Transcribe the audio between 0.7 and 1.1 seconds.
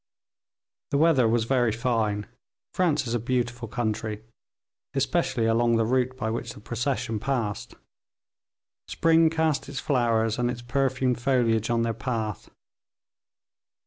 The